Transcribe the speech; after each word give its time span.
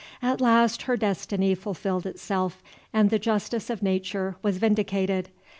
At 0.23 0.41
last 0.41 0.81
her 0.89 0.97
destiny 0.97 1.53
fulfilled 1.53 2.07
itself, 2.07 2.63
and 2.91 3.11
the 3.11 3.19
justice 3.19 3.69
of 3.69 3.83
Nature 3.83 4.35
was 4.41 4.57
vindicated. 4.57 5.29